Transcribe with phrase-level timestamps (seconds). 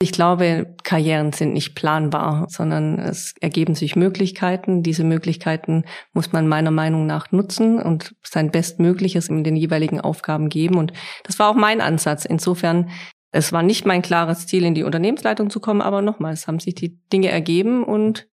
[0.00, 4.84] Ich glaube, Karrieren sind nicht planbar, sondern es ergeben sich Möglichkeiten.
[4.84, 10.50] Diese Möglichkeiten muss man meiner Meinung nach nutzen und sein Bestmögliches in den jeweiligen Aufgaben
[10.50, 10.76] geben.
[10.76, 10.92] Und
[11.24, 12.24] das war auch mein Ansatz.
[12.24, 12.90] Insofern,
[13.32, 16.76] es war nicht mein klares Ziel, in die Unternehmensleitung zu kommen, aber nochmals haben sich
[16.76, 18.28] die Dinge ergeben und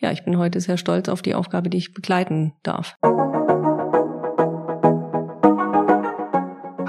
[0.00, 2.96] ja, ich bin heute sehr stolz auf die Aufgabe, die ich begleiten darf.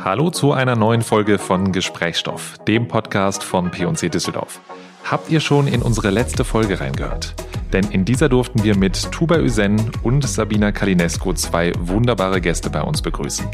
[0.05, 4.61] Hallo zu einer neuen Folge von Gesprächsstoff, dem Podcast von P&C Düsseldorf.
[5.03, 7.33] Habt ihr schon in unsere letzte Folge reingehört?
[7.73, 12.83] Denn in dieser durften wir mit Tuba Üsen und Sabina Kalinesco zwei wunderbare Gäste bei
[12.83, 13.47] uns begrüßen.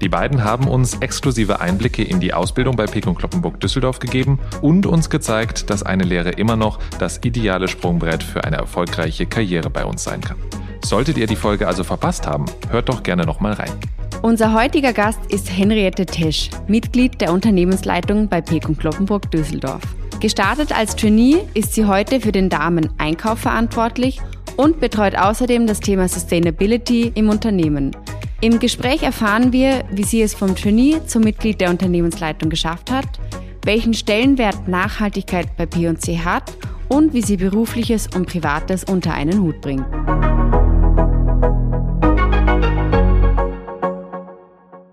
[0.00, 4.86] Die beiden haben uns exklusive Einblicke in die Ausbildung bei Pekon Kloppenburg Düsseldorf gegeben und
[4.86, 9.84] uns gezeigt, dass eine Lehre immer noch das ideale Sprungbrett für eine erfolgreiche Karriere bei
[9.84, 10.38] uns sein kann.
[10.84, 13.70] Solltet ihr die Folge also verpasst haben, hört doch gerne nochmal rein.
[14.22, 19.82] Unser heutiger Gast ist Henriette Tesch, Mitglied der Unternehmensleitung bei Pekun Kloppenburg Düsseldorf.
[20.20, 24.20] Gestartet als Trainee ist sie heute für den Damen-Einkauf verantwortlich
[24.56, 27.90] und betreut außerdem das Thema Sustainability im Unternehmen.
[28.40, 33.08] Im Gespräch erfahren wir, wie sie es vom Trainee zum Mitglied der Unternehmensleitung geschafft hat,
[33.64, 36.52] welchen Stellenwert Nachhaltigkeit bei P&C hat
[36.88, 39.86] und wie sie berufliches und privates unter einen Hut bringt.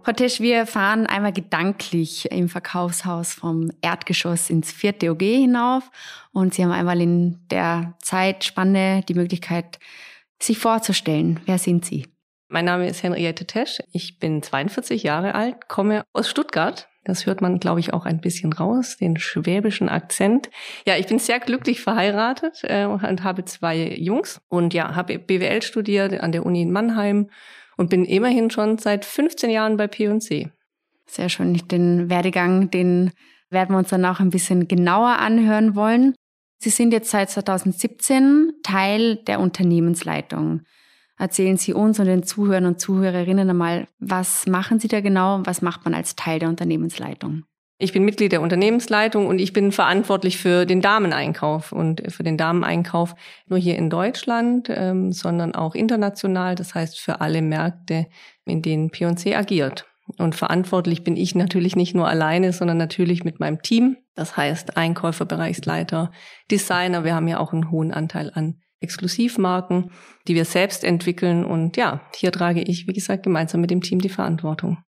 [0.04, 5.92] Frau Tesch, wir fahren einmal gedanklich im Verkaufshaus vom Erdgeschoss ins vierte OG hinauf
[6.32, 9.78] und Sie haben einmal in der Zeitspanne die Möglichkeit,
[10.40, 11.40] sich vorzustellen.
[11.46, 12.08] Wer sind Sie?
[12.50, 13.80] Mein Name ist Henriette Tesch.
[13.92, 16.88] Ich bin 42 Jahre alt, komme aus Stuttgart.
[17.04, 20.50] Das hört man, glaube ich, auch ein bisschen raus, den schwäbischen Akzent.
[20.86, 25.62] Ja, ich bin sehr glücklich verheiratet äh, und habe zwei Jungs und ja, habe BWL
[25.62, 27.30] studiert an der Uni in Mannheim
[27.78, 30.50] und bin immerhin schon seit 15 Jahren bei P&C.
[31.06, 31.62] Sehr schön.
[31.68, 33.12] Den Werdegang, den
[33.50, 36.16] werden wir uns dann auch ein bisschen genauer anhören wollen.
[36.60, 40.62] Sie sind jetzt seit 2017 Teil der Unternehmensleitung.
[41.18, 45.48] Erzählen Sie uns und den Zuhörern und Zuhörerinnen einmal, was machen Sie da genau und
[45.48, 47.44] was macht man als Teil der Unternehmensleitung?
[47.82, 52.38] Ich bin Mitglied der Unternehmensleitung und ich bin verantwortlich für den Dameneinkauf und für den
[52.38, 53.16] Dameneinkauf
[53.48, 56.54] nur hier in Deutschland, ähm, sondern auch international.
[56.54, 58.06] Das heißt für alle Märkte,
[58.46, 59.88] in denen P&C agiert.
[60.20, 63.98] Und verantwortlich bin ich natürlich nicht nur alleine, sondern natürlich mit meinem Team.
[64.14, 66.12] Das heißt Einkäufer, Bereichsleiter,
[66.52, 67.04] Designer.
[67.04, 69.90] Wir haben ja auch einen hohen Anteil an Exklusivmarken,
[70.28, 71.44] die wir selbst entwickeln.
[71.44, 74.84] Und ja, hier trage ich, wie gesagt, gemeinsam mit dem Team die Verantwortung.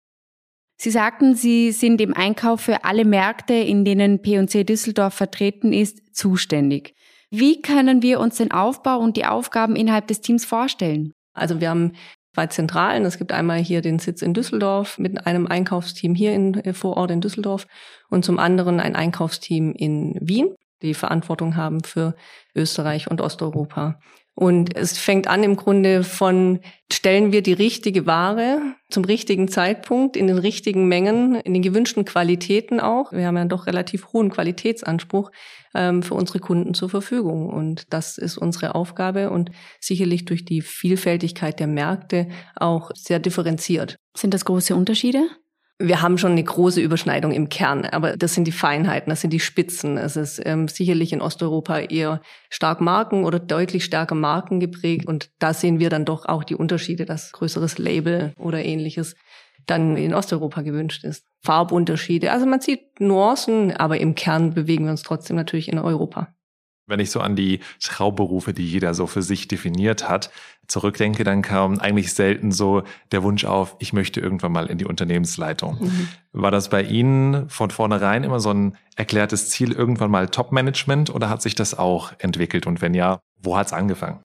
[0.76, 6.14] Sie sagten, Sie sind im Einkauf für alle Märkte, in denen P&C Düsseldorf vertreten ist,
[6.14, 6.94] zuständig.
[7.30, 11.12] Wie können wir uns den Aufbau und die Aufgaben innerhalb des Teams vorstellen?
[11.32, 11.92] Also wir haben
[12.34, 13.04] zwei Zentralen.
[13.04, 16.96] Es gibt einmal hier den Sitz in Düsseldorf mit einem Einkaufsteam hier in, äh, vor
[16.96, 17.66] Ort in Düsseldorf
[18.10, 22.14] und zum anderen ein Einkaufsteam in Wien, die Verantwortung haben für
[22.54, 24.00] Österreich und Osteuropa.
[24.36, 26.58] Und es fängt an im Grunde von,
[26.92, 32.04] stellen wir die richtige Ware zum richtigen Zeitpunkt, in den richtigen Mengen, in den gewünschten
[32.04, 33.12] Qualitäten auch.
[33.12, 35.30] Wir haben ja doch relativ hohen Qualitätsanspruch
[35.74, 37.48] ähm, für unsere Kunden zur Verfügung.
[37.48, 39.50] Und das ist unsere Aufgabe und
[39.80, 43.96] sicherlich durch die Vielfältigkeit der Märkte auch sehr differenziert.
[44.16, 45.28] Sind das große Unterschiede?
[45.80, 49.32] Wir haben schon eine große Überschneidung im Kern, aber das sind die Feinheiten, das sind
[49.32, 49.98] die Spitzen.
[49.98, 55.30] Es ist ähm, sicherlich in Osteuropa eher stark Marken oder deutlich stärker Marken geprägt und
[55.40, 59.16] da sehen wir dann doch auch die Unterschiede, dass größeres Label oder ähnliches
[59.66, 61.26] dann in Osteuropa gewünscht ist.
[61.42, 66.33] Farbunterschiede, also man sieht Nuancen, aber im Kern bewegen wir uns trotzdem natürlich in Europa.
[66.86, 70.30] Wenn ich so an die Schrauberufe, die jeder so für sich definiert hat,
[70.66, 74.84] zurückdenke, dann kam eigentlich selten so der Wunsch auf, ich möchte irgendwann mal in die
[74.84, 75.78] Unternehmensleitung.
[75.80, 76.08] Mhm.
[76.32, 81.30] War das bei Ihnen von vornherein immer so ein erklärtes Ziel, irgendwann mal Top-Management oder
[81.30, 82.66] hat sich das auch entwickelt?
[82.66, 84.20] Und wenn ja, wo hat es angefangen?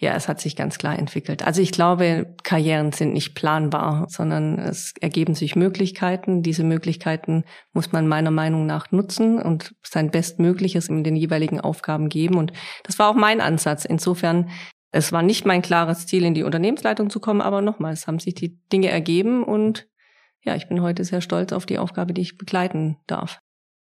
[0.00, 1.44] Ja, es hat sich ganz klar entwickelt.
[1.46, 6.42] Also ich glaube, Karrieren sind nicht planbar, sondern es ergeben sich Möglichkeiten.
[6.42, 12.08] Diese Möglichkeiten muss man meiner Meinung nach nutzen und sein Bestmögliches in den jeweiligen Aufgaben
[12.08, 12.36] geben.
[12.36, 13.84] Und das war auch mein Ansatz.
[13.84, 14.50] Insofern,
[14.90, 18.34] es war nicht mein klares Ziel, in die Unternehmensleitung zu kommen, aber nochmals haben sich
[18.34, 19.88] die Dinge ergeben und
[20.44, 23.40] ja, ich bin heute sehr stolz auf die Aufgabe, die ich begleiten darf.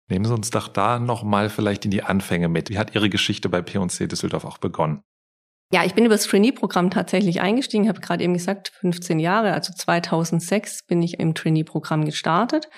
[0.09, 2.69] Nehmen Sie uns doch da nochmal vielleicht in die Anfänge mit.
[2.69, 5.01] Wie hat Ihre Geschichte bei P&C Düsseldorf auch begonnen?
[5.73, 7.85] Ja, ich bin über das Trainee-Programm tatsächlich eingestiegen.
[7.85, 12.69] Ich habe gerade eben gesagt, 15 Jahre, also 2006 bin ich im Trainee-Programm gestartet.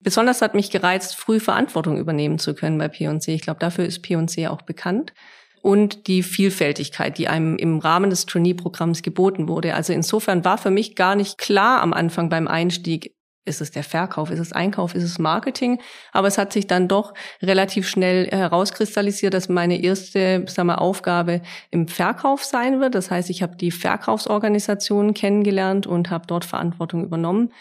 [0.00, 3.32] Besonders hat mich gereizt, früh Verantwortung übernehmen zu können bei P&C.
[3.32, 5.14] Ich glaube, dafür ist P&C auch bekannt.
[5.62, 9.74] Und die Vielfältigkeit, die einem im Rahmen des Trainee-Programms geboten wurde.
[9.74, 13.82] Also insofern war für mich gar nicht klar am Anfang beim Einstieg, ist es der
[13.82, 15.80] Verkauf, ist es Einkauf, ist es Marketing?
[16.12, 17.12] Aber es hat sich dann doch
[17.42, 22.94] relativ schnell herauskristallisiert, dass meine erste sagen wir, Aufgabe im Verkauf sein wird.
[22.94, 27.52] Das heißt, ich habe die Verkaufsorganisation kennengelernt und habe dort Verantwortung übernommen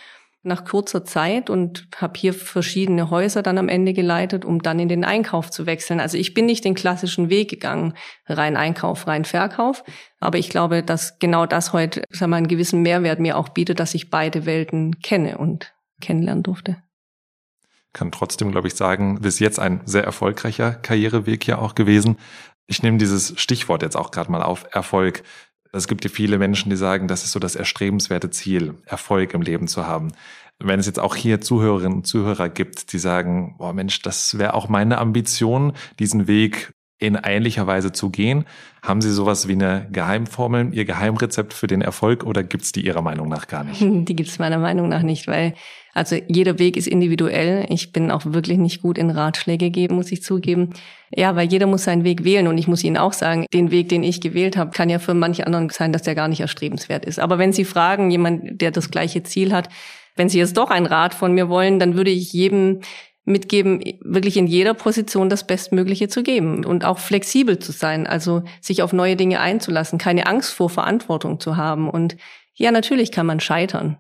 [0.44, 4.90] nach kurzer Zeit und habe hier verschiedene Häuser dann am Ende geleitet, um dann in
[4.90, 6.00] den Einkauf zu wechseln.
[6.00, 7.94] Also ich bin nicht den klassischen Weg gegangen,
[8.28, 9.84] rein Einkauf, rein Verkauf.
[10.20, 13.80] Aber ich glaube, dass genau das heute sagen wir, einen gewissen Mehrwert mir auch bietet,
[13.80, 16.78] dass ich beide Welten kenne und kennenlernen durfte.
[17.94, 22.18] Kann trotzdem, glaube ich, sagen, bis jetzt ein sehr erfolgreicher Karriereweg ja auch gewesen.
[22.66, 25.24] Ich nehme dieses Stichwort jetzt auch gerade mal auf, Erfolg.
[25.74, 29.42] Es gibt ja viele Menschen, die sagen, das ist so das erstrebenswerte Ziel, Erfolg im
[29.42, 30.12] Leben zu haben.
[30.60, 34.54] Wenn es jetzt auch hier Zuhörerinnen und Zuhörer gibt, die sagen, boah Mensch, das wäre
[34.54, 36.71] auch meine Ambition, diesen Weg
[37.02, 38.46] in ähnlicher Weise zu gehen.
[38.84, 42.86] Haben Sie sowas wie eine Geheimformel, Ihr Geheimrezept für den Erfolg oder gibt es die
[42.86, 43.82] Ihrer Meinung nach gar nicht?
[43.82, 45.54] Die gibt es meiner Meinung nach nicht, weil
[45.94, 47.66] also jeder Weg ist individuell.
[47.70, 50.70] Ich bin auch wirklich nicht gut in Ratschläge geben, muss ich zugeben.
[51.14, 53.90] Ja, weil jeder muss seinen Weg wählen und ich muss Ihnen auch sagen, den Weg,
[53.90, 57.04] den ich gewählt habe, kann ja für manche anderen sein, dass der gar nicht erstrebenswert
[57.04, 57.20] ist.
[57.20, 59.70] Aber wenn Sie fragen, jemand, der das gleiche Ziel hat,
[60.16, 62.82] wenn Sie jetzt doch einen Rat von mir wollen, dann würde ich jedem
[63.24, 68.44] mitgeben, wirklich in jeder Position das Bestmögliche zu geben und auch flexibel zu sein, also
[68.62, 71.90] sich auf neue Dinge einzulassen, keine Angst vor Verantwortung zu haben.
[71.90, 72.18] Und
[72.56, 73.98] ja, natürlich kann man scheitern.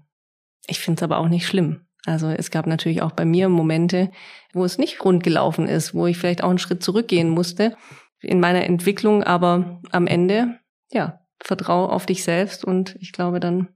[0.67, 1.85] Ich finde es aber auch nicht schlimm.
[2.05, 4.11] Also es gab natürlich auch bei mir Momente,
[4.53, 7.75] wo es nicht rund gelaufen ist, wo ich vielleicht auch einen Schritt zurückgehen musste
[8.21, 10.59] in meiner Entwicklung, aber am Ende,
[10.91, 13.67] ja, vertraue auf dich selbst und ich glaube, dann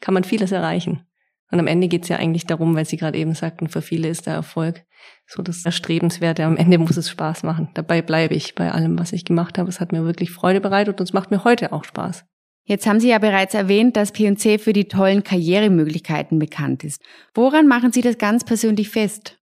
[0.00, 1.06] kann man vieles erreichen.
[1.50, 4.08] Und am Ende geht es ja eigentlich darum, weil Sie gerade eben sagten, für viele
[4.08, 4.84] ist der Erfolg
[5.26, 6.44] so das Erstrebenswerte.
[6.44, 7.68] Am Ende muss es Spaß machen.
[7.74, 9.68] Dabei bleibe ich bei allem, was ich gemacht habe.
[9.68, 12.24] Es hat mir wirklich Freude bereitet und es macht mir heute auch Spaß.
[12.64, 17.02] Jetzt haben Sie ja bereits erwähnt, dass P&C für die tollen Karrieremöglichkeiten bekannt ist.
[17.34, 19.38] Woran machen Sie das ganz persönlich fest?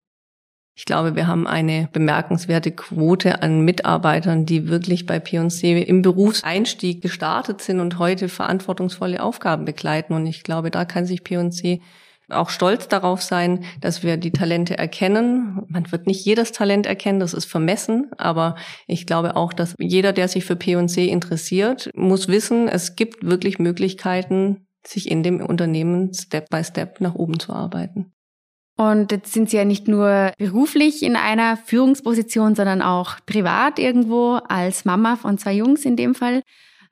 [0.75, 7.03] Ich glaube, wir haben eine bemerkenswerte Quote an Mitarbeitern, die wirklich bei P&C im Berufseinstieg
[7.03, 10.13] gestartet sind und heute verantwortungsvolle Aufgaben begleiten.
[10.13, 11.81] Und ich glaube, da kann sich P&C
[12.31, 15.63] auch stolz darauf sein, dass wir die Talente erkennen.
[15.69, 20.13] Man wird nicht jedes Talent erkennen, das ist vermessen, aber ich glaube auch, dass jeder,
[20.13, 26.13] der sich für P&C interessiert, muss wissen, es gibt wirklich Möglichkeiten, sich in dem Unternehmen
[26.15, 28.13] Step by Step nach oben zu arbeiten.
[28.77, 34.35] Und jetzt sind Sie ja nicht nur beruflich in einer Führungsposition, sondern auch privat irgendwo
[34.49, 36.43] als Mama von zwei Jungs in dem Fall.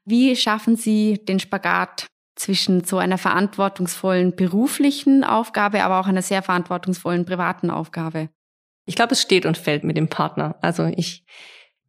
[0.04, 6.42] Wie schaffen Sie den Spagat zwischen so einer verantwortungsvollen beruflichen Aufgabe, aber auch einer sehr
[6.42, 8.28] verantwortungsvollen privaten Aufgabe?
[8.84, 10.56] Ich glaube, es steht und fällt mit dem Partner.
[10.60, 11.24] Also ich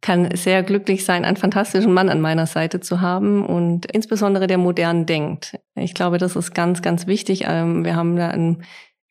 [0.00, 4.58] kann sehr glücklich sein, einen fantastischen Mann an meiner Seite zu haben und insbesondere der
[4.58, 5.58] modern denkt.
[5.74, 7.44] Ich glaube, das ist ganz, ganz wichtig.
[7.46, 8.62] Ähm, wir haben da ein,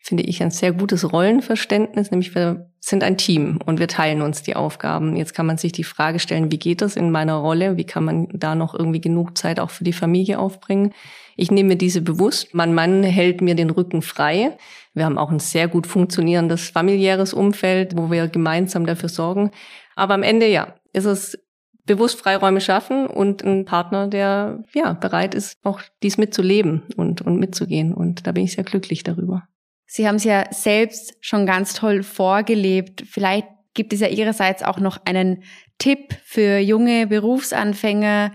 [0.08, 4.42] finde ich, ein sehr gutes Rollenverständnis, nämlich wir sind ein Team und wir teilen uns
[4.42, 5.18] die Aufgaben.
[5.18, 7.76] Jetzt kann man sich die Frage stellen, wie geht das in meiner Rolle?
[7.76, 10.94] Wie kann man da noch irgendwie genug Zeit auch für die Familie aufbringen?
[11.36, 12.54] Ich nehme diese bewusst.
[12.54, 14.58] Mein Mann hält mir den Rücken frei.
[14.94, 19.52] Wir haben auch ein sehr gut funktionierendes familiäres Umfeld, wo wir gemeinsam dafür sorgen.
[19.96, 21.38] Aber am Ende, ja, ist es
[21.86, 27.40] bewusst Freiräume schaffen und ein Partner, der ja bereit ist, auch dies mitzuleben und, und
[27.40, 27.94] mitzugehen.
[27.94, 29.48] Und da bin ich sehr glücklich darüber.
[29.88, 33.04] Sie haben es ja selbst schon ganz toll vorgelebt.
[33.10, 35.44] Vielleicht gibt es ja Ihrerseits auch noch einen
[35.78, 38.34] Tipp für junge Berufsanfänger,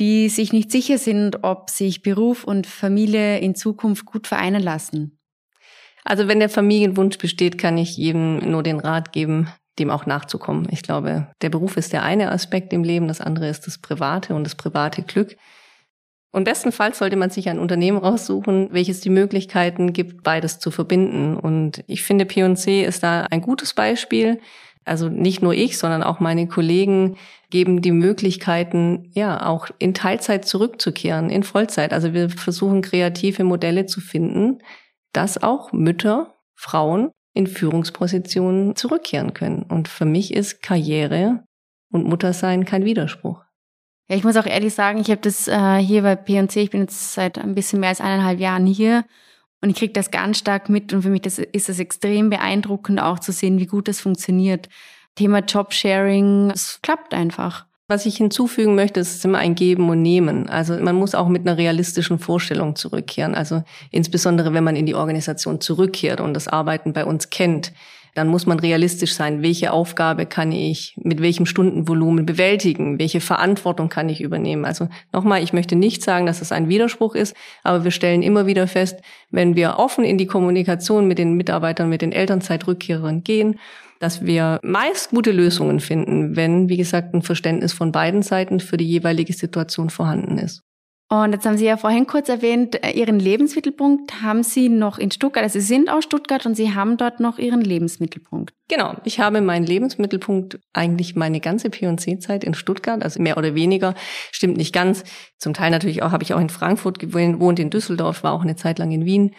[0.00, 5.18] die sich nicht sicher sind, ob sich Beruf und Familie in Zukunft gut vereinen lassen?
[6.04, 10.68] Also wenn der Familienwunsch besteht, kann ich jedem nur den Rat geben, dem auch nachzukommen.
[10.70, 14.34] Ich glaube, der Beruf ist der eine Aspekt im Leben, das andere ist das private
[14.34, 15.36] und das private Glück.
[16.30, 21.36] Und bestenfalls sollte man sich ein Unternehmen raussuchen, welches die Möglichkeiten gibt, beides zu verbinden.
[21.36, 24.38] Und ich finde, P&C ist da ein gutes Beispiel.
[24.84, 27.16] Also nicht nur ich, sondern auch meine Kollegen
[27.50, 31.92] geben die Möglichkeiten, ja, auch in Teilzeit zurückzukehren, in Vollzeit.
[31.92, 34.58] Also wir versuchen kreative Modelle zu finden,
[35.12, 39.62] dass auch Mütter, Frauen in Führungspositionen zurückkehren können.
[39.62, 41.44] Und für mich ist Karriere
[41.90, 43.47] und Muttersein kein Widerspruch.
[44.10, 46.80] Ja, ich muss auch ehrlich sagen, ich habe das äh, hier bei P&C, ich bin
[46.80, 49.04] jetzt seit ein bisschen mehr als eineinhalb Jahren hier
[49.60, 53.00] und ich kriege das ganz stark mit und für mich das, ist es extrem beeindruckend
[53.00, 54.70] auch zu sehen, wie gut das funktioniert.
[55.14, 57.66] Thema Jobsharing, es klappt einfach.
[57.86, 60.48] Was ich hinzufügen möchte, ist immer ein Geben und Nehmen.
[60.48, 63.34] Also man muss auch mit einer realistischen Vorstellung zurückkehren.
[63.34, 67.72] Also insbesondere, wenn man in die Organisation zurückkehrt und das Arbeiten bei uns kennt,
[68.18, 69.42] dann muss man realistisch sein.
[69.42, 72.98] Welche Aufgabe kann ich mit welchem Stundenvolumen bewältigen?
[72.98, 74.64] Welche Verantwortung kann ich übernehmen?
[74.64, 78.46] Also nochmal, ich möchte nicht sagen, dass es ein Widerspruch ist, aber wir stellen immer
[78.46, 83.60] wieder fest, wenn wir offen in die Kommunikation mit den Mitarbeitern, mit den Elternzeitrückkehrern gehen,
[84.00, 88.76] dass wir meist gute Lösungen finden, wenn, wie gesagt, ein Verständnis von beiden Seiten für
[88.76, 90.67] die jeweilige Situation vorhanden ist.
[91.10, 95.10] Und jetzt haben Sie ja vorhin kurz erwähnt, äh, Ihren Lebensmittelpunkt haben Sie noch in
[95.10, 95.42] Stuttgart.
[95.42, 98.52] Also Sie sind aus Stuttgart und Sie haben dort noch Ihren Lebensmittelpunkt.
[98.68, 98.94] Genau.
[99.04, 103.94] Ich habe meinen Lebensmittelpunkt eigentlich meine ganze P&C-Zeit in Stuttgart, also mehr oder weniger.
[104.32, 105.02] Stimmt nicht ganz.
[105.38, 108.42] Zum Teil natürlich auch, habe ich auch in Frankfurt gewohnt, wohnt in Düsseldorf, war auch
[108.42, 109.34] eine Zeit lang in Wien.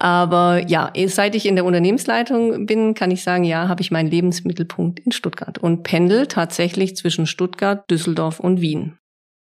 [0.00, 4.10] Aber ja, seit ich in der Unternehmensleitung bin, kann ich sagen, ja, habe ich meinen
[4.10, 8.98] Lebensmittelpunkt in Stuttgart und pendel tatsächlich zwischen Stuttgart, Düsseldorf und Wien.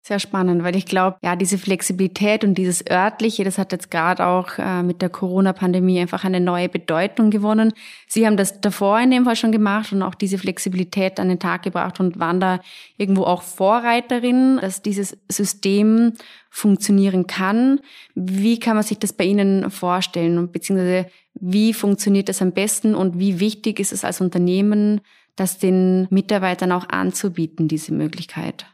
[0.05, 4.27] Sehr spannend, weil ich glaube, ja, diese Flexibilität und dieses örtliche, das hat jetzt gerade
[4.27, 7.71] auch äh, mit der Corona-Pandemie einfach eine neue Bedeutung gewonnen.
[8.09, 11.39] Sie haben das davor in dem Fall schon gemacht und auch diese Flexibilität an den
[11.39, 12.59] Tag gebracht und waren da
[12.97, 16.11] irgendwo auch Vorreiterin, dass dieses System
[16.49, 17.79] funktionieren kann.
[18.13, 21.05] Wie kann man sich das bei Ihnen vorstellen beziehungsweise
[21.35, 24.99] wie funktioniert das am besten und wie wichtig ist es als Unternehmen,
[25.37, 28.65] das den Mitarbeitern auch anzubieten, diese Möglichkeit?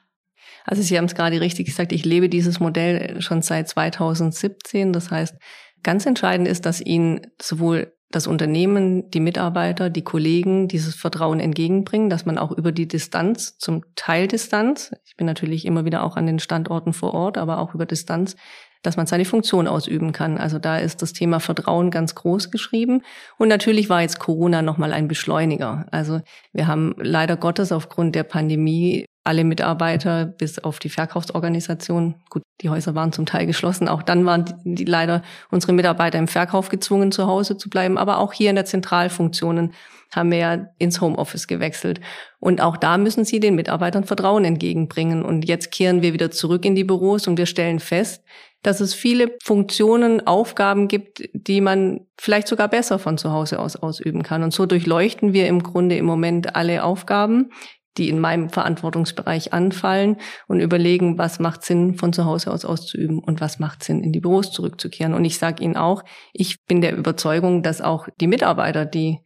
[0.69, 4.93] Also Sie haben es gerade richtig gesagt, ich lebe dieses Modell schon seit 2017.
[4.93, 5.35] Das heißt,
[5.81, 12.11] ganz entscheidend ist, dass Ihnen sowohl das Unternehmen, die Mitarbeiter, die Kollegen dieses Vertrauen entgegenbringen,
[12.11, 16.17] dass man auch über die Distanz, zum Teil Distanz, ich bin natürlich immer wieder auch
[16.17, 18.35] an den Standorten vor Ort, aber auch über Distanz,
[18.83, 20.37] dass man seine Funktion ausüben kann.
[20.37, 23.01] Also da ist das Thema Vertrauen ganz groß geschrieben.
[23.39, 25.87] Und natürlich war jetzt Corona nochmal ein Beschleuniger.
[25.89, 26.21] Also
[26.53, 32.15] wir haben leider Gottes aufgrund der Pandemie alle Mitarbeiter bis auf die Verkaufsorganisation.
[32.29, 33.87] Gut, die Häuser waren zum Teil geschlossen.
[33.87, 35.21] Auch dann waren die, die leider
[35.51, 37.97] unsere Mitarbeiter im Verkauf gezwungen, zu Hause zu bleiben.
[37.97, 39.73] Aber auch hier in der Zentralfunktionen
[40.11, 42.01] haben wir ja ins Homeoffice gewechselt.
[42.39, 45.23] Und auch da müssen sie den Mitarbeitern Vertrauen entgegenbringen.
[45.23, 48.23] Und jetzt kehren wir wieder zurück in die Büros und wir stellen fest,
[48.63, 53.75] dass es viele Funktionen, Aufgaben gibt, die man vielleicht sogar besser von zu Hause aus
[53.75, 54.43] ausüben kann.
[54.43, 57.51] Und so durchleuchten wir im Grunde im Moment alle Aufgaben,
[57.97, 60.17] die in meinem Verantwortungsbereich anfallen
[60.47, 64.13] und überlegen, was macht Sinn von zu Hause aus auszuüben und was macht Sinn in
[64.13, 65.13] die Büros zurückzukehren.
[65.13, 66.03] Und ich sage Ihnen auch,
[66.33, 69.19] ich bin der Überzeugung, dass auch die Mitarbeiter, die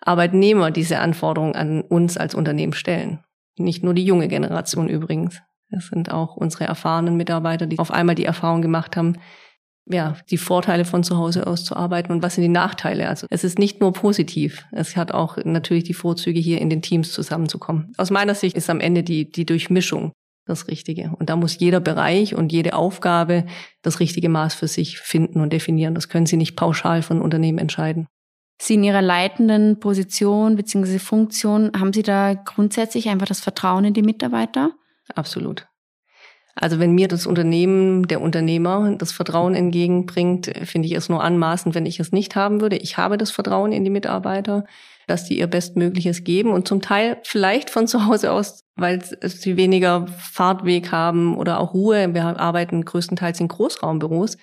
[0.00, 3.24] Arbeitnehmer diese Anforderungen an uns als Unternehmen stellen.
[3.56, 5.40] Nicht nur die junge Generation übrigens.
[5.70, 9.18] Es sind auch unsere erfahrenen Mitarbeiter, die auf einmal die Erfahrung gemacht haben,
[9.86, 13.08] ja, die Vorteile von zu Hause aus zu arbeiten und was sind die Nachteile.
[13.08, 16.82] Also es ist nicht nur positiv, es hat auch natürlich die Vorzüge, hier in den
[16.82, 17.92] Teams zusammenzukommen.
[17.96, 20.12] Aus meiner Sicht ist am Ende die, die Durchmischung
[20.46, 21.12] das Richtige.
[21.18, 23.46] Und da muss jeder Bereich und jede Aufgabe
[23.82, 25.94] das richtige Maß für sich finden und definieren.
[25.94, 28.06] Das können Sie nicht pauschal von Unternehmen entscheiden.
[28.60, 30.98] Sie in Ihrer leitenden Position bzw.
[30.98, 34.72] Funktion, haben Sie da grundsätzlich einfach das Vertrauen in die Mitarbeiter?
[35.14, 35.66] Absolut.
[36.54, 41.74] Also wenn mir das Unternehmen, der Unternehmer das Vertrauen entgegenbringt, finde ich es nur anmaßend,
[41.74, 42.76] wenn ich es nicht haben würde.
[42.76, 44.64] Ich habe das Vertrauen in die Mitarbeiter,
[45.06, 49.56] dass die ihr Bestmögliches geben und zum Teil vielleicht von zu Hause aus, weil sie
[49.56, 52.14] weniger Fahrtweg haben oder auch Ruhe.
[52.14, 54.36] Wir arbeiten größtenteils in Großraumbüros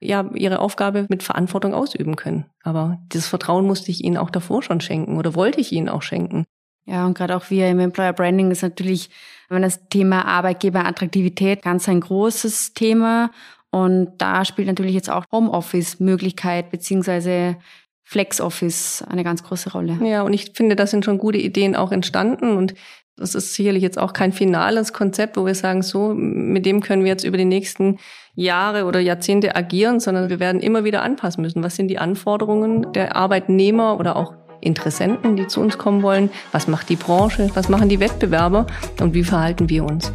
[0.00, 2.46] ja, ihre Aufgabe mit Verantwortung ausüben können.
[2.62, 6.02] Aber dieses Vertrauen musste ich ihnen auch davor schon schenken oder wollte ich ihnen auch
[6.02, 6.44] schenken.
[6.86, 9.10] Ja, und gerade auch wir im Employer Branding ist natürlich,
[9.48, 13.30] wenn das Thema Arbeitgeberattraktivität ganz ein großes Thema.
[13.70, 17.56] Und da spielt natürlich jetzt auch Homeoffice-Möglichkeit beziehungsweise
[18.04, 19.98] Flex-Office eine ganz große Rolle.
[20.02, 22.74] Ja, und ich finde, da sind schon gute Ideen auch entstanden und
[23.16, 27.02] das ist sicherlich jetzt auch kein finales Konzept, wo wir sagen, so, mit dem können
[27.02, 27.98] wir jetzt über die nächsten
[28.34, 31.62] Jahre oder Jahrzehnte agieren, sondern wir werden immer wieder anpassen müssen.
[31.62, 36.30] Was sind die Anforderungen der Arbeitnehmer oder auch Interessenten, die zu uns kommen wollen?
[36.52, 37.50] Was macht die Branche?
[37.54, 38.66] Was machen die Wettbewerber?
[39.00, 40.12] Und wie verhalten wir uns?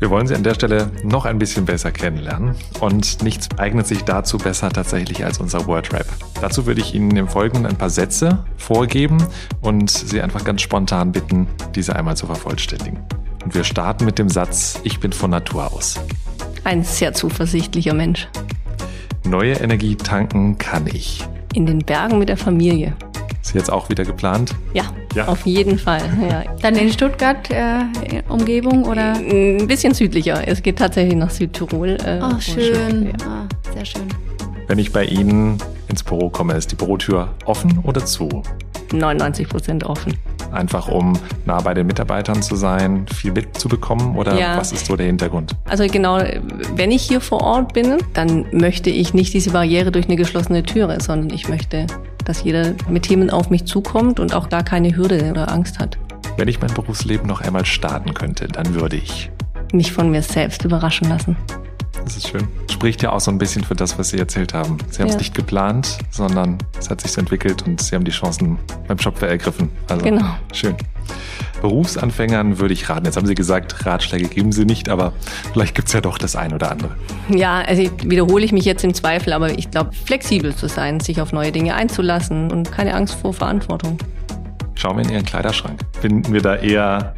[0.00, 4.04] Wir wollen Sie an der Stelle noch ein bisschen besser kennenlernen und nichts eignet sich
[4.04, 6.06] dazu besser tatsächlich als unser Wordrap.
[6.40, 9.18] Dazu würde ich Ihnen im Folgenden ein paar Sätze vorgeben
[9.60, 13.00] und Sie einfach ganz spontan bitten, diese einmal zu vervollständigen.
[13.44, 15.98] Und wir starten mit dem Satz, ich bin von Natur aus.
[16.62, 18.28] Ein sehr zuversichtlicher Mensch.
[19.24, 21.26] Neue Energie tanken kann ich.
[21.54, 22.94] In den Bergen mit der Familie.
[23.48, 24.54] Ist jetzt auch wieder geplant?
[24.74, 25.26] Ja, ja.
[25.26, 26.02] auf jeden Fall.
[26.30, 26.44] Ja.
[26.60, 27.80] Dann in Stuttgart äh,
[28.28, 29.14] Umgebung oder?
[29.14, 30.46] Ein bisschen südlicher.
[30.46, 31.96] Es geht tatsächlich nach Südtirol.
[32.04, 33.06] Äh, oh, schön.
[33.06, 33.12] Ja.
[33.26, 34.02] Ah, sehr schön.
[34.66, 35.56] Wenn ich bei Ihnen
[35.88, 38.28] ins Büro komme, ist die Bürotür offen oder zu?
[38.92, 40.14] 99 Prozent offen.
[40.52, 44.58] Einfach um nah bei den Mitarbeitern zu sein, viel mitzubekommen oder ja.
[44.58, 45.52] was ist so der Hintergrund?
[45.66, 46.18] Also genau,
[46.76, 50.64] wenn ich hier vor Ort bin, dann möchte ich nicht diese Barriere durch eine geschlossene
[50.64, 51.86] Türe, sondern ich möchte
[52.28, 55.98] dass jeder mit Themen auf mich zukommt und auch da keine Hürde oder Angst hat.
[56.36, 59.30] Wenn ich mein Berufsleben noch einmal starten könnte, dann würde ich
[59.72, 61.36] mich von mir selbst überraschen lassen.
[62.04, 62.46] Das ist schön.
[62.70, 64.78] Spricht ja auch so ein bisschen für das, was Sie erzählt haben.
[64.90, 68.12] Sie haben es nicht geplant, sondern es hat sich so entwickelt und Sie haben die
[68.12, 69.70] Chancen beim Schopfer ergriffen.
[69.88, 70.36] Also genau.
[70.52, 70.76] Schön.
[71.60, 73.04] Berufsanfängern würde ich raten.
[73.04, 75.12] Jetzt haben Sie gesagt, Ratschläge geben Sie nicht, aber
[75.52, 76.90] vielleicht gibt es ja doch das ein oder andere.
[77.28, 81.20] Ja, also wiederhole ich mich jetzt im Zweifel, aber ich glaube, flexibel zu sein, sich
[81.20, 83.98] auf neue Dinge einzulassen und keine Angst vor Verantwortung.
[84.74, 85.80] Schauen wir in Ihren Kleiderschrank.
[86.00, 87.14] Finden wir da eher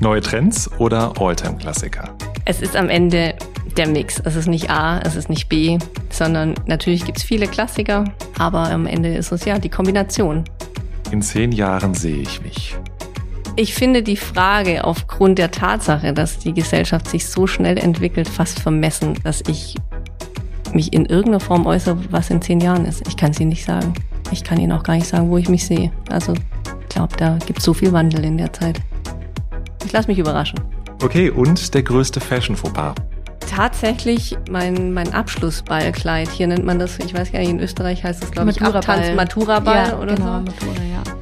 [0.00, 2.08] neue Trends oder Alltime-Klassiker?
[2.44, 3.34] Es ist am Ende
[3.76, 4.20] der Mix.
[4.24, 5.78] Es ist nicht A, es ist nicht B,
[6.10, 8.04] sondern natürlich gibt es viele Klassiker,
[8.38, 10.44] aber am Ende ist es ja die Kombination.
[11.10, 12.76] In zehn Jahren sehe ich mich.
[13.56, 18.58] Ich finde die Frage aufgrund der Tatsache, dass die Gesellschaft sich so schnell entwickelt, fast
[18.58, 19.76] vermessen, dass ich
[20.72, 23.06] mich in irgendeiner Form äußere, was in zehn Jahren ist.
[23.06, 23.94] Ich kann es Ihnen nicht sagen.
[24.32, 25.92] Ich kann Ihnen auch gar nicht sagen, wo ich mich sehe.
[26.10, 28.80] Also ich glaube, da gibt es so viel Wandel in der Zeit.
[29.84, 30.58] Ich lasse mich überraschen.
[31.02, 32.94] Okay, und der größte Fashion-Fauxpas?
[33.54, 36.28] tatsächlich mein, mein Abschlussballkleid.
[36.30, 39.14] Hier nennt man das, ich weiß gar nicht, in Österreich heißt das, glaube ich, Abtanz
[39.14, 40.40] Matura-Ball ja, oder genau, so.
[40.40, 41.13] Matura, ja.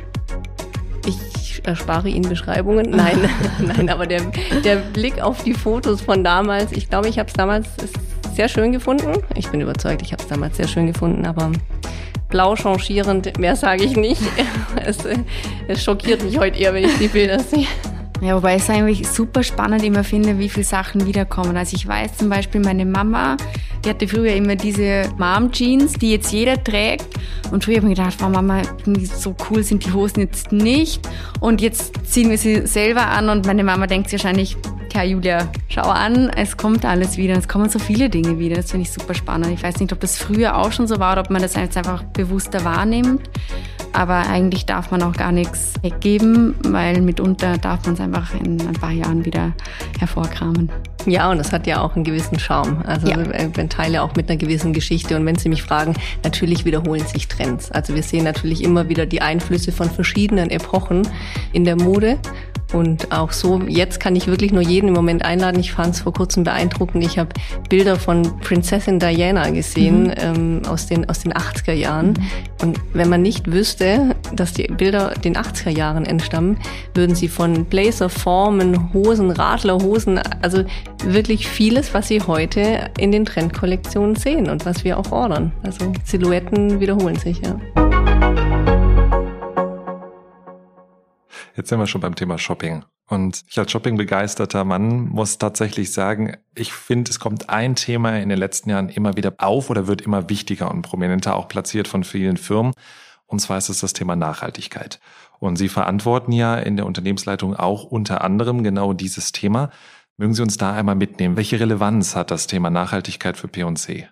[1.62, 2.90] Ich erspare Ihnen Beschreibungen.
[2.90, 3.18] Nein,
[3.60, 4.22] nein, aber der,
[4.64, 7.68] der Blick auf die Fotos von damals, ich glaube, ich habe es damals
[8.34, 9.12] sehr schön gefunden.
[9.36, 11.52] Ich bin überzeugt, ich habe es damals sehr schön gefunden, aber
[12.28, 14.22] blau changierend, mehr sage ich nicht.
[14.84, 14.98] Es,
[15.68, 17.66] es schockiert mich heute eher, wenn ich die Bilder sehe.
[18.22, 21.56] Ja, wobei ich es eigentlich super spannend immer finde, wie viele Sachen wiederkommen.
[21.56, 23.36] Also ich weiß zum Beispiel, meine Mama,
[23.84, 27.06] die hatte früher immer diese Mom-Jeans, die jetzt jeder trägt.
[27.50, 28.62] Und früher habe ich mir gedacht, wow, Mama,
[29.12, 31.00] so cool sind die Hosen jetzt nicht.
[31.40, 34.56] Und jetzt ziehen wir sie selber an und meine Mama denkt sich wahrscheinlich,
[34.94, 37.36] ja Julia, schau an, es kommt alles wieder.
[37.36, 38.54] Es kommen so viele Dinge wieder.
[38.54, 39.52] Das finde ich super spannend.
[39.52, 41.76] Ich weiß nicht, ob das früher auch schon so war oder ob man das jetzt
[41.76, 43.28] einfach bewusster wahrnimmt.
[43.92, 48.60] Aber eigentlich darf man auch gar nichts weggeben, weil mitunter darf man es einfach in
[48.66, 49.52] ein paar Jahren wieder
[49.98, 50.70] hervorkramen.
[51.06, 52.82] Ja, und das hat ja auch einen gewissen Charme.
[52.86, 53.18] Also ja.
[53.54, 55.16] wenn Teile auch mit einer gewissen Geschichte.
[55.16, 57.70] Und wenn Sie mich fragen, natürlich wiederholen sich Trends.
[57.70, 61.02] Also wir sehen natürlich immer wieder die Einflüsse von verschiedenen Epochen
[61.52, 62.18] in der Mode.
[62.72, 65.60] Und auch so, jetzt kann ich wirklich nur jeden im Moment einladen.
[65.60, 67.04] Ich fand es vor kurzem beeindruckend.
[67.04, 67.28] Ich habe
[67.68, 70.14] Bilder von Prinzessin Diana gesehen mhm.
[70.16, 72.08] ähm, aus, den, aus den 80er Jahren.
[72.08, 72.26] Mhm.
[72.62, 76.56] Und wenn man nicht wüsste, dass die Bilder den 80er Jahren entstammen,
[76.94, 80.64] würden sie von Blazerformen, Hosen, Radlerhosen, also
[81.04, 85.52] wirklich vieles, was sie heute in den Trendkollektionen sehen und was wir auch ordern.
[85.62, 87.58] Also Silhouetten wiederholen sich, ja.
[91.54, 92.84] Jetzt sind wir schon beim Thema Shopping.
[93.08, 98.30] Und ich als Shopping-begeisterter Mann muss tatsächlich sagen, ich finde, es kommt ein Thema in
[98.30, 102.04] den letzten Jahren immer wieder auf oder wird immer wichtiger und prominenter auch platziert von
[102.04, 102.72] vielen Firmen.
[103.26, 105.00] Und zwar ist es das Thema Nachhaltigkeit.
[105.38, 109.70] Und Sie verantworten ja in der Unternehmensleitung auch unter anderem genau dieses Thema.
[110.16, 111.36] Mögen Sie uns da einmal mitnehmen?
[111.36, 114.08] Welche Relevanz hat das Thema Nachhaltigkeit für P&C?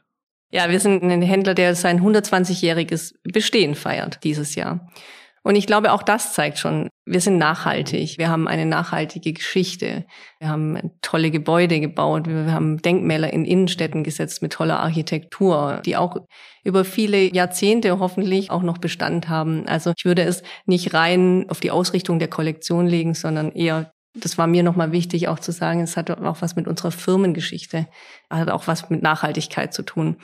[0.53, 4.91] Ja, wir sind ein Händler, der sein 120-jähriges Bestehen feiert dieses Jahr.
[5.43, 8.19] Und ich glaube, auch das zeigt schon, wir sind nachhaltig.
[8.19, 10.05] Wir haben eine nachhaltige Geschichte.
[10.39, 12.27] Wir haben tolle Gebäude gebaut.
[12.27, 16.17] Wir haben Denkmäler in Innenstädten gesetzt mit toller Architektur, die auch
[16.63, 19.67] über viele Jahrzehnte hoffentlich auch noch Bestand haben.
[19.67, 24.39] Also ich würde es nicht rein auf die Ausrichtung der Kollektion legen, sondern eher das
[24.39, 27.87] war mir nochmal wichtig auch zu sagen, es hat auch was mit unserer Firmengeschichte,
[28.29, 30.17] hat auch was mit Nachhaltigkeit zu tun.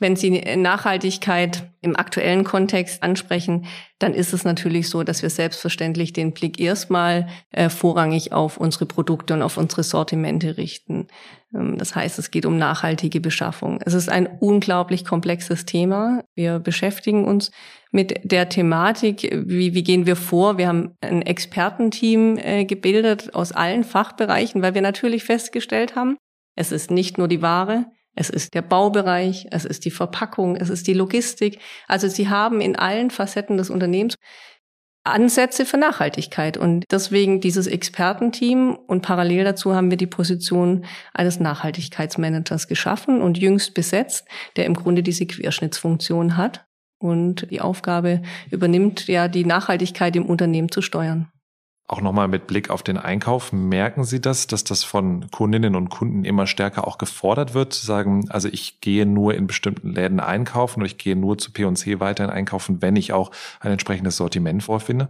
[0.00, 3.66] Wenn Sie Nachhaltigkeit im aktuellen Kontext ansprechen,
[3.98, 8.86] dann ist es natürlich so, dass wir selbstverständlich den Blick erstmal äh, vorrangig auf unsere
[8.86, 11.08] Produkte und auf unsere Sortimente richten.
[11.54, 13.80] Ähm, das heißt, es geht um nachhaltige Beschaffung.
[13.84, 16.22] Es ist ein unglaublich komplexes Thema.
[16.34, 17.50] Wir beschäftigen uns
[17.90, 20.58] mit der Thematik, wie, wie gehen wir vor.
[20.58, 26.16] Wir haben ein Expertenteam äh, gebildet aus allen Fachbereichen, weil wir natürlich festgestellt haben,
[26.54, 30.70] es ist nicht nur die Ware, es ist der Baubereich, es ist die Verpackung, es
[30.70, 31.60] ist die Logistik.
[31.86, 34.16] Also sie haben in allen Facetten des Unternehmens
[35.04, 41.40] Ansätze für Nachhaltigkeit und deswegen dieses Expertenteam und parallel dazu haben wir die Position eines
[41.40, 46.66] Nachhaltigkeitsmanagers geschaffen und jüngst besetzt, der im Grunde diese Querschnittsfunktion hat
[46.98, 51.30] und die Aufgabe übernimmt, ja, die Nachhaltigkeit im Unternehmen zu steuern.
[51.90, 55.88] Auch nochmal mit Blick auf den Einkauf, merken Sie das, dass das von Kundinnen und
[55.88, 60.20] Kunden immer stärker auch gefordert wird, zu sagen, also ich gehe nur in bestimmten Läden
[60.20, 64.62] einkaufen oder ich gehe nur zu P&C weiterhin einkaufen, wenn ich auch ein entsprechendes Sortiment
[64.62, 65.08] vorfinde?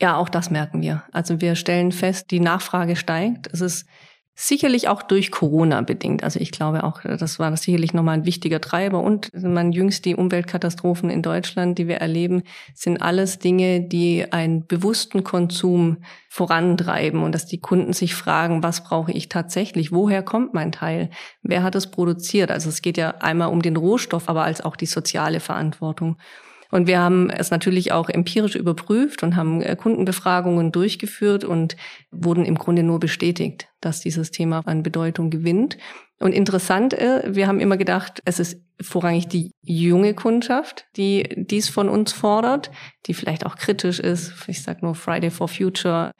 [0.00, 1.02] Ja, auch das merken wir.
[1.10, 3.48] Also wir stellen fest, die Nachfrage steigt.
[3.52, 3.86] Es ist
[4.34, 6.24] Sicherlich auch durch Corona bedingt.
[6.24, 9.00] Also ich glaube auch, das war sicherlich nochmal ein wichtiger Treiber.
[9.00, 12.42] Und man jüngst die Umweltkatastrophen in Deutschland, die wir erleben,
[12.74, 15.98] sind alles Dinge, die einen bewussten Konsum
[16.30, 19.92] vorantreiben und dass die Kunden sich fragen, was brauche ich tatsächlich?
[19.92, 21.10] Woher kommt mein Teil?
[21.42, 22.50] Wer hat es produziert?
[22.50, 26.16] Also es geht ja einmal um den Rohstoff, aber als auch die soziale Verantwortung.
[26.70, 31.76] Und wir haben es natürlich auch empirisch überprüft und haben äh, Kundenbefragungen durchgeführt und
[32.10, 35.78] wurden im Grunde nur bestätigt, dass dieses Thema an Bedeutung gewinnt.
[36.20, 41.68] Und interessant, äh, wir haben immer gedacht, es ist vorrangig die junge Kundschaft, die dies
[41.68, 42.70] von uns fordert,
[43.06, 44.32] die vielleicht auch kritisch ist.
[44.46, 46.12] Ich sage nur Friday for Future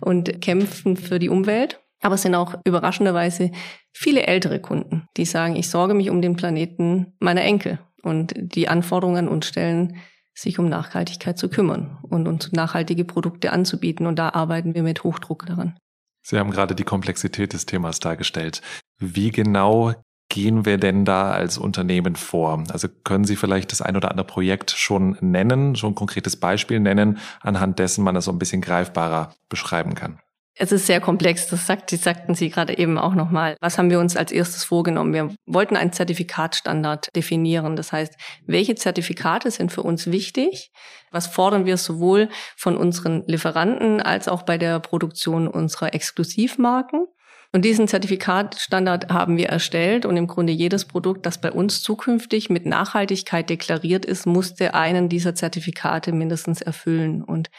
[0.00, 1.78] und kämpfen für die Umwelt.
[2.04, 3.52] Aber es sind auch überraschenderweise
[3.92, 8.68] viele ältere Kunden, die sagen, ich sorge mich um den Planeten meiner Enkel und die
[8.68, 9.96] Anforderungen an uns stellen,
[10.34, 14.06] sich um Nachhaltigkeit zu kümmern und uns nachhaltige Produkte anzubieten.
[14.06, 15.76] Und da arbeiten wir mit Hochdruck daran.
[16.22, 18.62] Sie haben gerade die Komplexität des Themas dargestellt.
[18.98, 19.94] Wie genau
[20.28, 22.64] gehen wir denn da als Unternehmen vor?
[22.70, 26.80] Also können Sie vielleicht das ein oder andere Projekt schon nennen, schon ein konkretes Beispiel
[26.80, 30.21] nennen, anhand dessen man das so ein bisschen greifbarer beschreiben kann?
[30.54, 33.56] Es ist sehr komplex, das, sagt, das sagten Sie gerade eben auch nochmal.
[33.60, 35.14] Was haben wir uns als erstes vorgenommen?
[35.14, 37.74] Wir wollten einen Zertifikatstandard definieren.
[37.74, 38.14] Das heißt,
[38.46, 40.70] welche Zertifikate sind für uns wichtig?
[41.10, 47.06] Was fordern wir sowohl von unseren Lieferanten als auch bei der Produktion unserer Exklusivmarken?
[47.54, 52.48] Und diesen Zertifikatstandard haben wir erstellt und im Grunde jedes Produkt, das bei uns zukünftig
[52.48, 57.22] mit Nachhaltigkeit deklariert ist, musste einen dieser Zertifikate mindestens erfüllen.
[57.22, 57.50] Und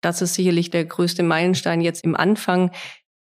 [0.00, 2.70] das ist sicherlich der größte Meilenstein jetzt im Anfang.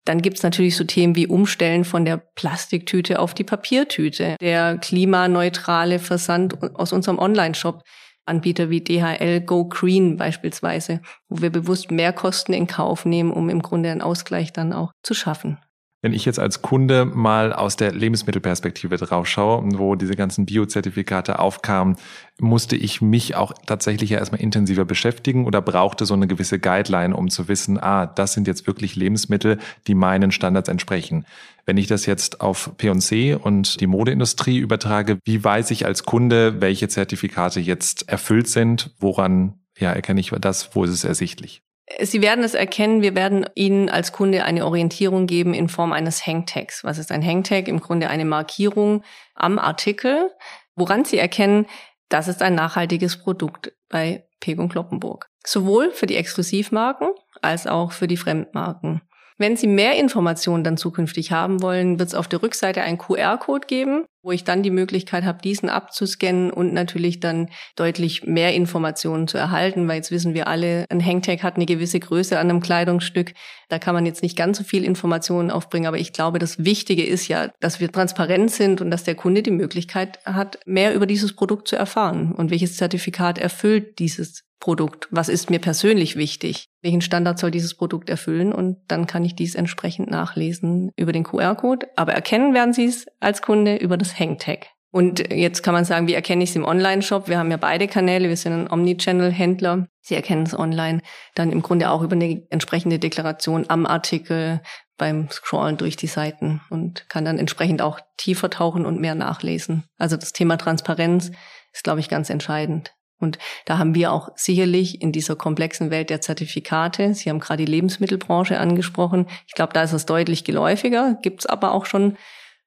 [0.05, 5.99] Dann gibt's natürlich so Themen wie Umstellen von der Plastiktüte auf die Papiertüte, der klimaneutrale
[5.99, 7.83] Versand aus unserem Online-Shop.
[8.25, 13.49] Anbieter wie DHL Go Green beispielsweise, wo wir bewusst mehr Kosten in Kauf nehmen, um
[13.49, 15.57] im Grunde einen Ausgleich dann auch zu schaffen.
[16.01, 21.39] Wenn ich jetzt als Kunde mal aus der Lebensmittelperspektive drauf schaue, wo diese ganzen Biozertifikate
[21.39, 21.97] aufkamen,
[22.39, 27.13] musste ich mich auch tatsächlich ja erstmal intensiver beschäftigen oder brauchte so eine gewisse Guideline,
[27.13, 31.25] um zu wissen, ah, das sind jetzt wirklich Lebensmittel, die meinen Standards entsprechen.
[31.65, 36.61] Wenn ich das jetzt auf P&C und die Modeindustrie übertrage, wie weiß ich als Kunde,
[36.61, 38.95] welche Zertifikate jetzt erfüllt sind?
[38.99, 40.73] Woran ja, erkenne ich das?
[40.75, 41.61] Wo ist es ersichtlich?
[42.01, 46.25] Sie werden es erkennen, wir werden Ihnen als Kunde eine Orientierung geben in Form eines
[46.25, 46.83] Hangtags.
[46.83, 47.67] Was ist ein Hangtag?
[47.67, 50.29] Im Grunde eine Markierung am Artikel,
[50.75, 51.65] woran Sie erkennen,
[52.09, 55.27] das ist ein nachhaltiges Produkt bei Peg Kloppenburg.
[55.45, 57.09] Sowohl für die Exklusivmarken
[57.41, 59.01] als auch für die Fremdmarken.
[59.37, 63.67] Wenn Sie mehr Informationen dann zukünftig haben wollen, wird es auf der Rückseite einen QR-Code
[63.67, 69.27] geben, wo ich dann die Möglichkeit habe, diesen abzuscannen und natürlich dann deutlich mehr Informationen
[69.27, 72.61] zu erhalten, weil jetzt wissen wir alle, ein Hangtag hat eine gewisse Größe an einem
[72.61, 73.33] Kleidungsstück.
[73.69, 77.05] Da kann man jetzt nicht ganz so viel Informationen aufbringen, aber ich glaube, das Wichtige
[77.05, 81.05] ist ja, dass wir transparent sind und dass der Kunde die Möglichkeit hat, mehr über
[81.05, 85.07] dieses Produkt zu erfahren und welches Zertifikat erfüllt dieses Produkt?
[85.11, 86.68] Was ist mir persönlich wichtig?
[86.81, 88.53] Welchen Standard soll dieses Produkt erfüllen?
[88.53, 91.87] Und dann kann ich dies entsprechend nachlesen über den QR-Code.
[91.95, 94.67] Aber erkennen werden Sie es als Kunde über das Hangtag.
[94.91, 97.27] Und jetzt kann man sagen, wie erkenne ich es im Online-Shop?
[97.27, 99.87] Wir haben ja beide Kanäle, wir sind ein Omnichannel-Händler.
[100.01, 101.01] Sie erkennen es online
[101.35, 104.61] dann im Grunde auch über eine entsprechende Deklaration am Artikel
[104.97, 109.85] beim Scrollen durch die Seiten und kann dann entsprechend auch tiefer tauchen und mehr nachlesen.
[109.97, 111.31] Also das Thema Transparenz
[111.71, 112.91] ist, glaube ich, ganz entscheidend.
[113.19, 117.65] Und da haben wir auch sicherlich in dieser komplexen Welt der Zertifikate, Sie haben gerade
[117.65, 122.17] die Lebensmittelbranche angesprochen, ich glaube, da ist es deutlich geläufiger, gibt es aber auch schon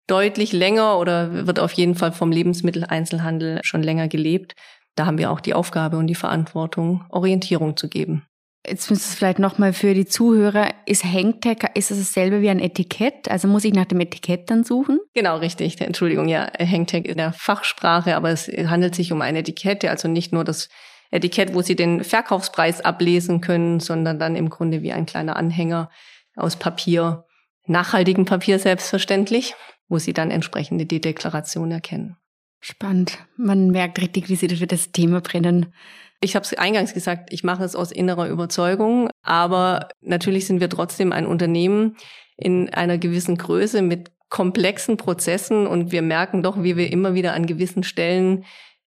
[0.07, 4.55] deutlich länger oder wird auf jeden Fall vom Lebensmitteleinzelhandel schon länger gelebt.
[4.95, 8.27] Da haben wir auch die Aufgabe und die Verantwortung, Orientierung zu geben.
[8.67, 12.61] Jetzt müsste es vielleicht nochmal für die Zuhörer, ist Hangtag, ist es dasselbe wie ein
[12.61, 13.29] Etikett?
[13.29, 15.01] Also muss ich nach dem Etikett dann suchen?
[15.15, 15.81] Genau, richtig.
[15.81, 20.33] Entschuldigung, ja, Hangtag in der Fachsprache, aber es handelt sich um eine Etikette, also nicht
[20.33, 20.69] nur das
[21.11, 25.91] Etikett, wo Sie den Verkaufspreis ablesen können, sondern dann im Grunde wie ein kleiner Anhänger
[26.37, 27.25] aus Papier,
[27.67, 29.55] nachhaltigem Papier selbstverständlich,
[29.89, 32.17] wo Sie dann entsprechende die Deklaration erkennen.
[32.61, 33.19] Spannend.
[33.37, 35.75] Man merkt richtig, wie Sie für das Thema brennen.
[36.25, 40.71] Ich habe es eingangs gesagt, ich mache es aus innerer Überzeugung, aber natürlich sind wir
[40.71, 41.97] trotzdem ein Unternehmen
[42.37, 47.35] in einer gewissen Größe mit komplexen Prozessen und wir merken doch, wie wir immer wieder
[47.35, 48.45] an gewissen Stellen,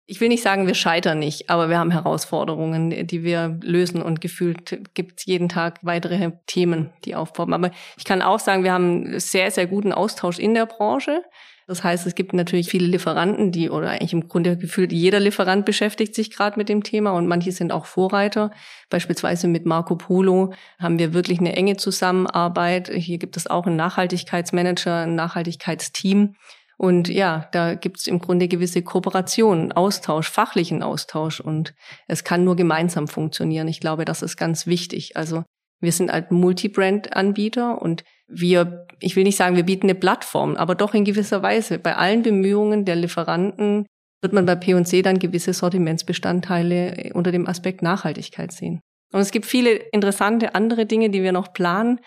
[0.07, 4.21] ich will nicht sagen, wir scheitern nicht, aber wir haben Herausforderungen, die wir lösen und
[4.21, 7.55] gefühlt gibt es jeden Tag weitere Themen, die aufpoppen.
[7.55, 11.25] Aber ich kann auch sagen, wir haben sehr, sehr guten Austausch in der Branche.
[11.67, 15.65] Das heißt, es gibt natürlich viele Lieferanten, die oder eigentlich im Grunde gefühlt jeder Lieferant
[15.65, 18.51] beschäftigt sich gerade mit dem Thema und manche sind auch Vorreiter.
[18.91, 22.91] Beispielsweise mit Marco Polo haben wir wirklich eine enge Zusammenarbeit.
[22.93, 26.35] Hier gibt es auch einen Nachhaltigkeitsmanager, ein Nachhaltigkeitsteam.
[26.77, 31.75] Und ja, da gibt es im Grunde gewisse Kooperationen, Austausch, fachlichen Austausch und
[32.09, 33.69] es kann nur gemeinsam funktionieren.
[33.69, 35.17] Ich glaube, das ist ganz wichtig.
[35.17, 35.45] Also
[35.81, 40.75] wir sind halt Multibrand-Anbieter und wir, ich will nicht sagen, wir bieten eine Plattform, aber
[40.75, 41.79] doch in gewisser Weise.
[41.79, 43.87] Bei allen Bemühungen der Lieferanten
[44.23, 48.81] wird man bei P&C dann gewisse Sortimentsbestandteile unter dem Aspekt Nachhaltigkeit sehen.
[49.13, 52.01] Und es gibt viele interessante andere Dinge, die wir noch planen,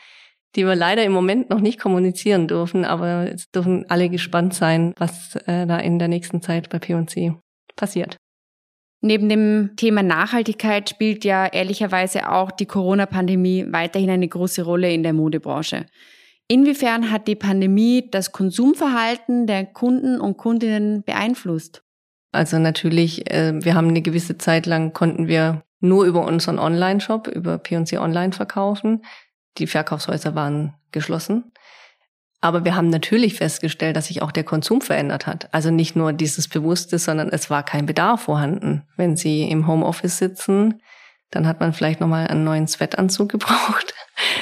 [0.56, 4.94] die wir leider im Moment noch nicht kommunizieren dürfen, aber es dürfen alle gespannt sein,
[4.98, 7.34] was äh, da in der nächsten Zeit bei P&C
[7.76, 8.18] passiert.
[9.02, 15.04] Neben dem Thema Nachhaltigkeit spielt ja ehrlicherweise auch die Corona-Pandemie weiterhin eine große Rolle in
[15.04, 15.86] der Modebranche.
[16.48, 21.84] Inwiefern hat die Pandemie das Konsumverhalten der Kunden und Kundinnen beeinflusst?
[22.32, 27.28] Also natürlich, äh, wir haben eine gewisse Zeit lang konnten wir nur über unseren Online-Shop,
[27.28, 29.04] über P&C Online verkaufen.
[29.58, 31.52] Die Verkaufshäuser waren geschlossen.
[32.40, 35.52] Aber wir haben natürlich festgestellt, dass sich auch der Konsum verändert hat.
[35.54, 38.84] Also nicht nur dieses Bewusste, sondern es war kein Bedarf vorhanden.
[38.96, 40.82] Wenn Sie im Homeoffice sitzen,
[41.32, 43.94] dann hat man vielleicht nochmal einen neuen Sweatanzug gebraucht.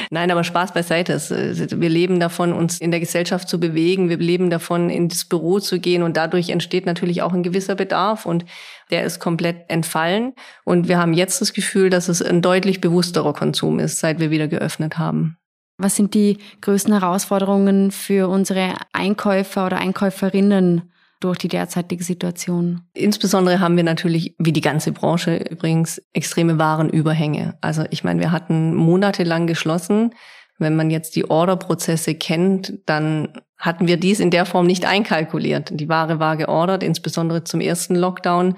[0.10, 1.16] Nein, aber Spaß beiseite.
[1.18, 4.10] Wir leben davon, uns in der Gesellschaft zu bewegen.
[4.10, 6.04] Wir leben davon, ins Büro zu gehen.
[6.04, 8.26] Und dadurch entsteht natürlich auch ein gewisser Bedarf.
[8.26, 8.46] Und
[8.92, 10.34] der ist komplett entfallen.
[10.64, 14.32] Und wir haben jetzt das Gefühl, dass es ein deutlich bewussterer Konsum ist, seit wir
[14.32, 15.38] wieder geöffnet haben.
[15.78, 22.82] Was sind die größten Herausforderungen für unsere Einkäufer oder Einkäuferinnen durch die derzeitige Situation?
[22.94, 27.58] Insbesondere haben wir natürlich, wie die ganze Branche übrigens, extreme Warenüberhänge.
[27.62, 30.12] Also ich meine, wir hatten monatelang geschlossen.
[30.58, 35.72] Wenn man jetzt die Orderprozesse kennt, dann hatten wir dies in der Form nicht einkalkuliert.
[35.74, 38.56] Die Ware war geordert, insbesondere zum ersten Lockdown.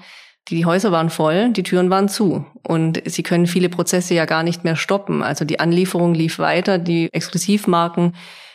[0.50, 4.42] Die Häuser waren voll, die Türen waren zu und sie können viele Prozesse ja gar
[4.42, 5.22] nicht mehr stoppen.
[5.22, 8.14] Also die Anlieferung lief weiter, die Exklusivmarken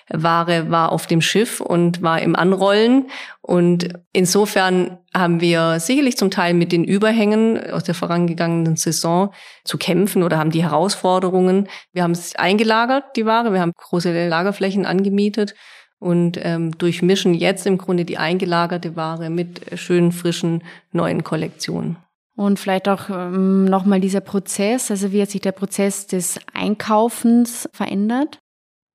[0.09, 3.09] Ware war auf dem Schiff und war im Anrollen.
[3.41, 9.77] Und insofern haben wir sicherlich zum Teil mit den Überhängen aus der vorangegangenen Saison zu
[9.77, 11.69] kämpfen oder haben die Herausforderungen.
[11.93, 13.53] Wir haben es eingelagert, die Ware.
[13.53, 15.55] Wir haben große Lagerflächen angemietet
[16.03, 20.61] und ähm, durchmischen jetzt im Grunde die eingelagerte Ware mit schönen, frischen,
[20.91, 21.95] neuen Kollektionen.
[22.35, 27.69] Und vielleicht auch ähm, nochmal dieser Prozess, also wie hat sich der Prozess des Einkaufens
[27.71, 28.39] verändert?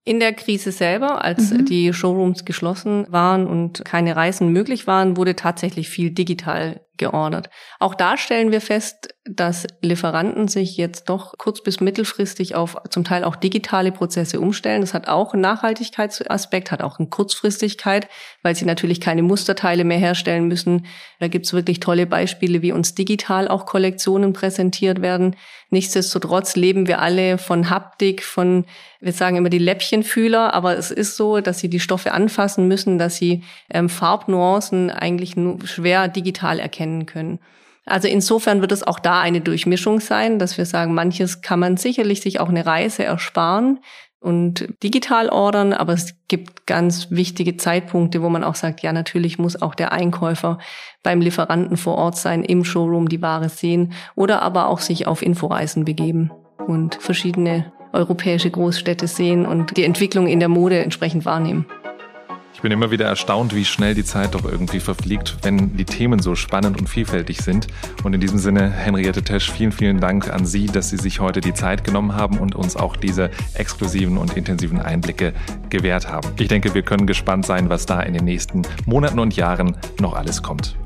[0.05, 1.65] In der Krise selber, als mhm.
[1.65, 7.51] die Showrooms geschlossen waren und keine Reisen möglich waren, wurde tatsächlich viel digital geordert.
[7.79, 13.05] Auch da stellen wir fest, dass Lieferanten sich jetzt doch kurz bis mittelfristig auf zum
[13.05, 14.81] Teil auch digitale Prozesse umstellen.
[14.81, 18.09] Das hat auch einen Nachhaltigkeitsaspekt, hat auch eine Kurzfristigkeit,
[18.43, 20.87] weil sie natürlich keine Musterteile mehr herstellen müssen.
[21.21, 25.37] Da gibt's wirklich tolle Beispiele, wie uns digital auch Kollektionen präsentiert werden.
[25.71, 28.65] Nichtsdestotrotz leben wir alle von Haptik, von,
[29.01, 32.97] wir sagen immer die Läppchenfühler, aber es ist so, dass sie die Stoffe anfassen müssen,
[32.97, 37.39] dass sie ähm, Farbnuancen eigentlich nur schwer digital erkennen können.
[37.89, 41.77] Also insofern wird es auch da eine Durchmischung sein, dass wir sagen, manches kann man
[41.77, 43.81] sicherlich sich auch eine Reise ersparen
[44.21, 49.39] und digital ordern, aber es gibt ganz wichtige Zeitpunkte, wo man auch sagt, ja, natürlich
[49.39, 50.59] muss auch der Einkäufer
[51.03, 55.23] beim Lieferanten vor Ort sein, im Showroom die Ware sehen oder aber auch sich auf
[55.23, 56.33] Inforeisen begeben
[56.67, 61.67] und verschiedene europäische Großstädte sehen und die Entwicklung in der Mode entsprechend wahrnehmen.
[62.59, 66.19] Ich bin immer wieder erstaunt, wie schnell die Zeit doch irgendwie verfliegt, wenn die Themen
[66.19, 67.69] so spannend und vielfältig sind.
[68.03, 71.41] Und in diesem Sinne, Henriette Tesch, vielen, vielen Dank an Sie, dass Sie sich heute
[71.41, 75.35] die Zeit genommen haben und uns auch diese exklusiven und intensiven Einblicke
[75.71, 76.33] gewährt haben.
[76.37, 80.15] Ich denke, wir können gespannt sein, was da in den nächsten Monaten und Jahren noch
[80.15, 80.77] alles kommt.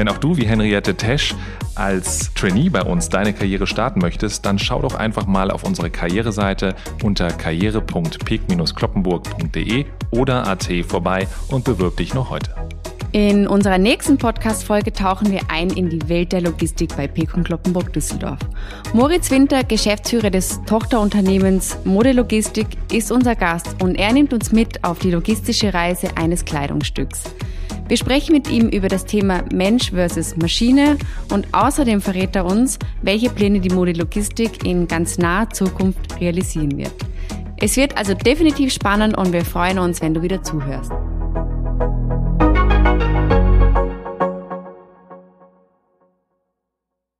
[0.00, 1.34] Wenn auch du wie Henriette Tesch
[1.74, 5.90] als Trainee bei uns deine Karriere starten möchtest, dann schau doch einfach mal auf unsere
[5.90, 12.54] Karriereseite unter karriere.peak-kloppenburg.de oder AT vorbei und bewirb dich noch heute.
[13.12, 17.92] In unserer nächsten Podcast-Folge tauchen wir ein in die Welt der Logistik bei Pekon Kloppenburg
[17.92, 18.38] Düsseldorf.
[18.92, 24.84] Moritz Winter, Geschäftsführer des Tochterunternehmens Mode Logistik, ist unser Gast und er nimmt uns mit
[24.84, 27.24] auf die logistische Reise eines Kleidungsstücks.
[27.88, 30.96] Wir sprechen mit ihm über das Thema Mensch versus Maschine
[31.32, 36.94] und außerdem verrät er uns, welche Pläne die Modelogistik in ganz naher Zukunft realisieren wird.
[37.56, 40.92] Es wird also definitiv spannend und wir freuen uns, wenn du wieder zuhörst.